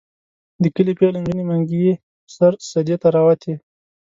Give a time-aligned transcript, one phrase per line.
[0.61, 1.95] د کلي پېغلې نجونې منګي په
[2.35, 3.53] سر سدې ته راوتې.